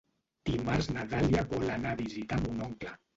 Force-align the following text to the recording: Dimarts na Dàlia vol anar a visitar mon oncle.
Dimarts 0.49 0.87
na 0.95 1.03
Dàlia 1.11 1.43
vol 1.51 1.67
anar 1.73 1.91
a 1.91 1.99
visitar 1.99 2.41
mon 2.47 2.65
oncle. 2.69 2.95